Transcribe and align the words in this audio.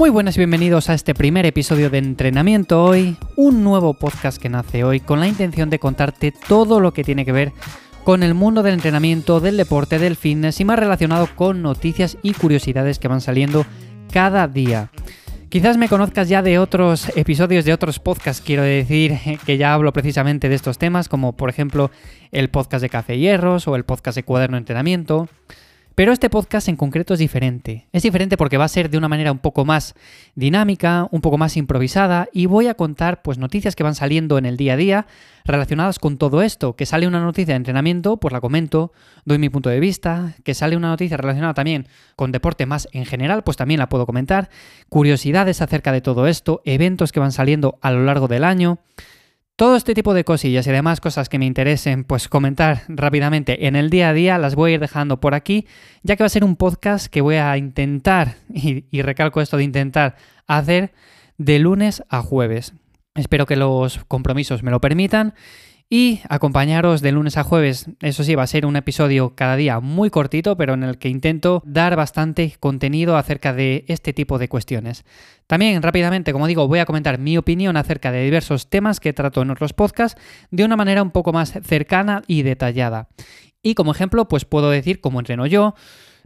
Muy 0.00 0.08
buenas 0.08 0.34
y 0.36 0.40
bienvenidos 0.40 0.88
a 0.88 0.94
este 0.94 1.14
primer 1.14 1.44
episodio 1.44 1.90
de 1.90 1.98
entrenamiento 1.98 2.82
hoy, 2.82 3.18
un 3.36 3.62
nuevo 3.62 3.92
podcast 3.92 4.40
que 4.40 4.48
nace 4.48 4.82
hoy 4.82 4.98
con 4.98 5.20
la 5.20 5.28
intención 5.28 5.68
de 5.68 5.78
contarte 5.78 6.32
todo 6.32 6.80
lo 6.80 6.94
que 6.94 7.04
tiene 7.04 7.26
que 7.26 7.32
ver 7.32 7.52
con 8.02 8.22
el 8.22 8.32
mundo 8.32 8.62
del 8.62 8.72
entrenamiento, 8.72 9.40
del 9.40 9.58
deporte, 9.58 9.98
del 9.98 10.16
fitness 10.16 10.58
y 10.58 10.64
más 10.64 10.78
relacionado 10.78 11.28
con 11.36 11.60
noticias 11.60 12.16
y 12.22 12.32
curiosidades 12.32 12.98
que 12.98 13.08
van 13.08 13.20
saliendo 13.20 13.66
cada 14.10 14.48
día. 14.48 14.90
Quizás 15.50 15.76
me 15.76 15.90
conozcas 15.90 16.30
ya 16.30 16.40
de 16.40 16.58
otros 16.58 17.14
episodios 17.14 17.66
de 17.66 17.74
otros 17.74 17.98
podcasts, 17.98 18.42
quiero 18.42 18.62
decir 18.62 19.18
que 19.44 19.58
ya 19.58 19.74
hablo 19.74 19.92
precisamente 19.92 20.48
de 20.48 20.54
estos 20.54 20.78
temas, 20.78 21.10
como 21.10 21.36
por 21.36 21.50
ejemplo 21.50 21.90
el 22.32 22.48
podcast 22.48 22.80
de 22.80 22.88
Café 22.88 23.18
Hierros 23.18 23.68
o 23.68 23.76
el 23.76 23.84
podcast 23.84 24.16
de 24.16 24.22
Cuaderno 24.22 24.54
de 24.54 24.60
Entrenamiento. 24.60 25.28
Pero 26.00 26.14
este 26.14 26.30
podcast 26.30 26.66
en 26.70 26.76
concreto 26.76 27.12
es 27.12 27.20
diferente. 27.20 27.86
Es 27.92 28.04
diferente 28.04 28.38
porque 28.38 28.56
va 28.56 28.64
a 28.64 28.68
ser 28.68 28.88
de 28.88 28.96
una 28.96 29.10
manera 29.10 29.32
un 29.32 29.38
poco 29.38 29.66
más 29.66 29.94
dinámica, 30.34 31.06
un 31.10 31.20
poco 31.20 31.36
más 31.36 31.58
improvisada 31.58 32.26
y 32.32 32.46
voy 32.46 32.68
a 32.68 32.74
contar 32.74 33.20
pues 33.20 33.36
noticias 33.36 33.76
que 33.76 33.82
van 33.82 33.94
saliendo 33.94 34.38
en 34.38 34.46
el 34.46 34.56
día 34.56 34.72
a 34.72 34.76
día 34.78 35.06
relacionadas 35.44 35.98
con 35.98 36.16
todo 36.16 36.40
esto. 36.40 36.74
Que 36.74 36.86
sale 36.86 37.06
una 37.06 37.20
noticia 37.20 37.52
de 37.52 37.56
entrenamiento, 37.56 38.16
pues 38.16 38.32
la 38.32 38.40
comento, 38.40 38.92
doy 39.26 39.36
mi 39.36 39.50
punto 39.50 39.68
de 39.68 39.78
vista. 39.78 40.32
Que 40.42 40.54
sale 40.54 40.74
una 40.74 40.88
noticia 40.88 41.18
relacionada 41.18 41.52
también 41.52 41.86
con 42.16 42.32
deporte 42.32 42.64
más 42.64 42.88
en 42.92 43.04
general, 43.04 43.44
pues 43.44 43.58
también 43.58 43.78
la 43.78 43.90
puedo 43.90 44.06
comentar. 44.06 44.48
Curiosidades 44.88 45.60
acerca 45.60 45.92
de 45.92 46.00
todo 46.00 46.28
esto, 46.28 46.62
eventos 46.64 47.12
que 47.12 47.20
van 47.20 47.32
saliendo 47.32 47.78
a 47.82 47.90
lo 47.90 48.06
largo 48.06 48.26
del 48.26 48.44
año. 48.44 48.78
Todo 49.60 49.76
este 49.76 49.92
tipo 49.92 50.14
de 50.14 50.24
cosillas 50.24 50.66
y 50.66 50.70
demás 50.70 51.02
cosas 51.02 51.28
que 51.28 51.38
me 51.38 51.44
interesen, 51.44 52.04
pues 52.04 52.28
comentar 52.28 52.80
rápidamente 52.88 53.66
en 53.66 53.76
el 53.76 53.90
día 53.90 54.08
a 54.08 54.14
día, 54.14 54.38
las 54.38 54.54
voy 54.54 54.70
a 54.70 54.74
ir 54.76 54.80
dejando 54.80 55.20
por 55.20 55.34
aquí, 55.34 55.66
ya 56.02 56.16
que 56.16 56.22
va 56.22 56.28
a 56.28 56.30
ser 56.30 56.44
un 56.44 56.56
podcast 56.56 57.08
que 57.08 57.20
voy 57.20 57.34
a 57.34 57.54
intentar, 57.58 58.36
y, 58.54 58.86
y 58.90 59.02
recalco 59.02 59.42
esto 59.42 59.58
de 59.58 59.64
intentar, 59.64 60.16
hacer 60.46 60.94
de 61.36 61.58
lunes 61.58 62.02
a 62.08 62.22
jueves. 62.22 62.72
Espero 63.14 63.44
que 63.44 63.56
los 63.56 64.02
compromisos 64.08 64.62
me 64.62 64.70
lo 64.70 64.80
permitan 64.80 65.34
y 65.92 66.20
acompañaros 66.28 67.00
de 67.00 67.10
lunes 67.10 67.36
a 67.36 67.42
jueves. 67.42 67.86
Eso 68.00 68.22
sí, 68.22 68.36
va 68.36 68.44
a 68.44 68.46
ser 68.46 68.64
un 68.64 68.76
episodio 68.76 69.34
cada 69.34 69.56
día 69.56 69.80
muy 69.80 70.08
cortito, 70.08 70.56
pero 70.56 70.74
en 70.74 70.84
el 70.84 70.98
que 70.98 71.08
intento 71.08 71.62
dar 71.66 71.96
bastante 71.96 72.54
contenido 72.60 73.16
acerca 73.16 73.52
de 73.52 73.84
este 73.88 74.12
tipo 74.12 74.38
de 74.38 74.48
cuestiones. 74.48 75.04
También 75.48 75.82
rápidamente, 75.82 76.32
como 76.32 76.46
digo, 76.46 76.68
voy 76.68 76.78
a 76.78 76.86
comentar 76.86 77.18
mi 77.18 77.36
opinión 77.36 77.76
acerca 77.76 78.12
de 78.12 78.22
diversos 78.22 78.70
temas 78.70 79.00
que 79.00 79.12
trato 79.12 79.42
en 79.42 79.50
otros 79.50 79.72
podcasts 79.72 80.20
de 80.52 80.64
una 80.64 80.76
manera 80.76 81.02
un 81.02 81.10
poco 81.10 81.32
más 81.32 81.52
cercana 81.64 82.22
y 82.28 82.42
detallada. 82.42 83.08
Y 83.60 83.74
como 83.74 83.90
ejemplo, 83.90 84.28
pues 84.28 84.44
puedo 84.44 84.70
decir 84.70 85.00
cómo 85.00 85.18
entreno 85.18 85.44
yo, 85.46 85.74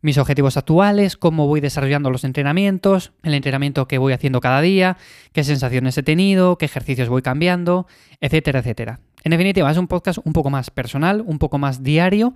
mis 0.00 0.18
objetivos 0.18 0.56
actuales, 0.56 1.16
cómo 1.16 1.46
voy 1.46 1.60
desarrollando 1.60 2.10
los 2.10 2.24
entrenamientos, 2.24 3.12
el 3.22 3.34
entrenamiento 3.34 3.86
que 3.86 3.98
voy 3.98 4.12
haciendo 4.12 4.40
cada 4.40 4.60
día, 4.60 4.96
qué 5.32 5.44
sensaciones 5.44 5.96
he 5.96 6.02
tenido, 6.02 6.58
qué 6.58 6.64
ejercicios 6.64 7.08
voy 7.08 7.22
cambiando, 7.22 7.86
etcétera, 8.20 8.58
etcétera. 8.58 8.98
En 9.24 9.30
definitiva, 9.30 9.70
es 9.70 9.78
un 9.78 9.86
podcast 9.86 10.18
un 10.24 10.32
poco 10.32 10.50
más 10.50 10.70
personal, 10.70 11.22
un 11.24 11.38
poco 11.38 11.58
más 11.58 11.82
diario. 11.82 12.34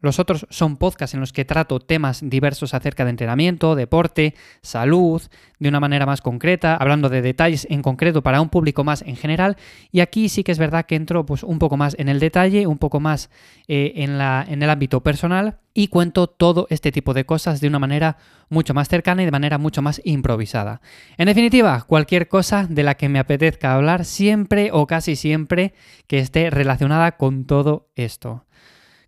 Los 0.00 0.20
otros 0.20 0.46
son 0.48 0.76
podcasts 0.76 1.14
en 1.14 1.20
los 1.20 1.32
que 1.32 1.44
trato 1.44 1.80
temas 1.80 2.20
diversos 2.22 2.72
acerca 2.72 3.04
de 3.04 3.10
entrenamiento, 3.10 3.74
deporte, 3.74 4.34
salud, 4.62 5.20
de 5.58 5.68
una 5.68 5.80
manera 5.80 6.06
más 6.06 6.20
concreta, 6.20 6.76
hablando 6.76 7.08
de 7.08 7.20
detalles 7.20 7.66
en 7.68 7.82
concreto 7.82 8.22
para 8.22 8.40
un 8.40 8.48
público 8.48 8.84
más 8.84 9.02
en 9.02 9.16
general. 9.16 9.56
Y 9.90 10.00
aquí 10.00 10.28
sí 10.28 10.44
que 10.44 10.52
es 10.52 10.58
verdad 10.58 10.86
que 10.86 10.94
entro 10.94 11.26
pues, 11.26 11.42
un 11.42 11.58
poco 11.58 11.76
más 11.76 11.96
en 11.98 12.08
el 12.08 12.20
detalle, 12.20 12.68
un 12.68 12.78
poco 12.78 13.00
más 13.00 13.28
eh, 13.66 13.92
en, 13.96 14.18
la, 14.18 14.44
en 14.48 14.62
el 14.62 14.70
ámbito 14.70 15.02
personal 15.02 15.58
y 15.74 15.88
cuento 15.88 16.28
todo 16.28 16.68
este 16.70 16.92
tipo 16.92 17.12
de 17.12 17.26
cosas 17.26 17.60
de 17.60 17.66
una 17.66 17.80
manera 17.80 18.18
mucho 18.48 18.74
más 18.74 18.88
cercana 18.88 19.22
y 19.22 19.24
de 19.24 19.32
manera 19.32 19.58
mucho 19.58 19.82
más 19.82 20.00
improvisada. 20.04 20.80
En 21.16 21.26
definitiva, 21.26 21.84
cualquier 21.86 22.28
cosa 22.28 22.66
de 22.68 22.84
la 22.84 22.94
que 22.94 23.08
me 23.08 23.18
apetezca 23.18 23.74
hablar 23.74 24.04
siempre 24.04 24.70
o 24.72 24.86
casi 24.86 25.16
siempre 25.16 25.74
que 26.06 26.20
esté 26.20 26.50
relacionada 26.50 27.16
con 27.16 27.46
todo 27.46 27.90
esto. 27.96 28.44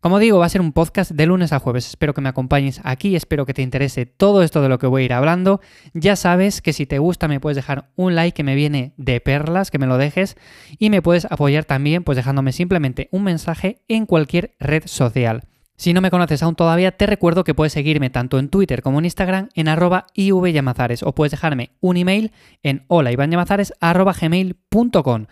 Como 0.01 0.19
digo, 0.19 0.39
va 0.39 0.47
a 0.47 0.49
ser 0.49 0.63
un 0.63 0.73
podcast 0.73 1.11
de 1.11 1.27
lunes 1.27 1.53
a 1.53 1.59
jueves. 1.59 1.87
Espero 1.87 2.15
que 2.15 2.23
me 2.23 2.31
acompañes 2.31 2.81
aquí, 2.85 3.17
espero 3.17 3.45
que 3.45 3.53
te 3.53 3.61
interese 3.61 4.07
todo 4.07 4.43
esto 4.43 4.63
de 4.63 4.71
lo 4.71 4.79
que 4.79 4.87
voy 4.87 5.03
a 5.03 5.05
ir 5.05 5.13
hablando. 5.13 5.61
Ya 5.93 6.17
sabes 6.17 6.63
que 6.63 6.73
si 6.73 6.87
te 6.87 6.99
gusta 6.99 7.29
me 7.29 7.39
puedes 7.39 7.57
dejar 7.57 7.91
un 7.97 8.15
like 8.15 8.35
que 8.35 8.43
me 8.43 8.55
viene 8.55 8.95
de 8.97 9.21
perlas, 9.21 9.71
que 9.71 9.79
me 9.79 9.87
lo 9.87 9.99
dejes, 9.99 10.39
y 10.79 10.89
me 10.89 11.03
puedes 11.03 11.27
apoyar 11.27 11.67
también 11.67 12.03
pues 12.03 12.17
dejándome 12.17 12.53
simplemente 12.53 13.11
un 13.13 13.25
mensaje 13.25 13.83
en 13.89 14.07
cualquier 14.07 14.53
red 14.59 14.85
social. 14.87 15.43
Si 15.77 15.93
no 15.93 16.01
me 16.01 16.11
conoces 16.11 16.43
aún 16.43 16.55
todavía, 16.55 16.93
te 16.93 17.05
recuerdo 17.07 17.45
que 17.45 17.53
puedes 17.55 17.75
seguirme 17.75 18.09
tanto 18.09 18.39
en 18.39 18.49
Twitter 18.49 18.81
como 18.81 19.01
en 19.01 19.05
Instagram 19.05 19.51
en 19.55 19.69
arroba 19.69 20.07
ivyamazares 20.15 21.03
o 21.03 21.15
puedes 21.15 21.33
dejarme 21.33 21.73
un 21.81 21.99
email 21.99 22.33
en 22.63 22.87
holaivanyamazares.gmail.com. 22.89 25.27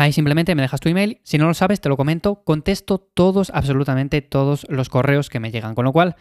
Ahí 0.00 0.14
simplemente 0.14 0.54
me 0.54 0.62
dejas 0.62 0.80
tu 0.80 0.88
email. 0.88 1.20
Si 1.24 1.36
no 1.36 1.46
lo 1.46 1.52
sabes, 1.52 1.82
te 1.82 1.90
lo 1.90 1.98
comento. 1.98 2.42
Contesto 2.42 2.96
todos, 2.96 3.50
absolutamente 3.52 4.22
todos 4.22 4.66
los 4.70 4.88
correos 4.88 5.28
que 5.28 5.40
me 5.40 5.50
llegan. 5.50 5.74
Con 5.74 5.84
lo 5.84 5.92
cual, 5.92 6.16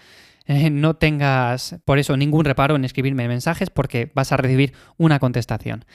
eh, 0.47 0.69
no 0.69 0.97
tengas 0.97 1.77
por 1.85 1.97
eso 1.97 2.17
ningún 2.17 2.43
reparo 2.43 2.75
en 2.75 2.83
escribirme 2.83 3.29
mensajes 3.29 3.69
porque 3.69 4.11
vas 4.13 4.33
a 4.33 4.37
recibir 4.37 4.73
una 4.97 5.19
contestación. 5.19 5.85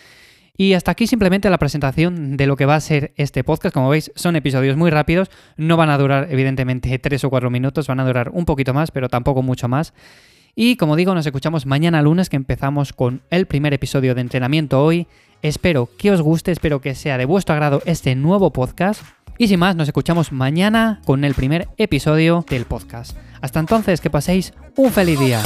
Y 0.56 0.72
hasta 0.72 0.92
aquí 0.92 1.06
simplemente 1.06 1.50
la 1.50 1.58
presentación 1.58 2.38
de 2.38 2.46
lo 2.46 2.56
que 2.56 2.64
va 2.64 2.76
a 2.76 2.80
ser 2.80 3.12
este 3.16 3.44
podcast. 3.44 3.74
Como 3.74 3.90
veis, 3.90 4.10
son 4.14 4.34
episodios 4.34 4.78
muy 4.78 4.90
rápidos. 4.90 5.30
No 5.58 5.76
van 5.76 5.90
a 5.90 5.98
durar, 5.98 6.28
evidentemente, 6.30 6.98
tres 6.98 7.22
o 7.24 7.28
cuatro 7.28 7.50
minutos. 7.50 7.86
Van 7.86 8.00
a 8.00 8.06
durar 8.06 8.30
un 8.30 8.46
poquito 8.46 8.72
más, 8.72 8.92
pero 8.92 9.10
tampoco 9.10 9.42
mucho 9.42 9.68
más. 9.68 9.92
Y 10.54 10.76
como 10.76 10.96
digo, 10.96 11.14
nos 11.14 11.26
escuchamos 11.26 11.66
mañana 11.66 12.00
lunes 12.02 12.28
que 12.30 12.36
empezamos 12.36 12.92
con 12.92 13.22
el 13.30 13.46
primer 13.46 13.74
episodio 13.74 14.14
de 14.14 14.20
entrenamiento 14.20 14.82
hoy. 14.82 15.08
Espero 15.42 15.88
que 15.98 16.10
os 16.12 16.20
guste, 16.20 16.52
espero 16.52 16.80
que 16.80 16.94
sea 16.94 17.18
de 17.18 17.24
vuestro 17.24 17.54
agrado 17.54 17.82
este 17.86 18.14
nuevo 18.14 18.52
podcast. 18.52 19.02
Y 19.36 19.48
sin 19.48 19.58
más, 19.58 19.74
nos 19.74 19.88
escuchamos 19.88 20.30
mañana 20.30 21.00
con 21.04 21.24
el 21.24 21.34
primer 21.34 21.68
episodio 21.76 22.44
del 22.48 22.66
podcast. 22.66 23.16
Hasta 23.40 23.58
entonces, 23.58 24.00
que 24.00 24.10
paséis 24.10 24.54
un 24.76 24.92
feliz 24.92 25.18
día. 25.18 25.42